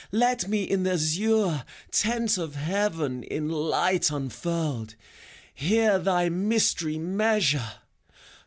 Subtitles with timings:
[0.11, 4.95] Let me in the azure Tent of Heaven, in light unfurled,
[5.53, 7.73] Here thy Mystery measure!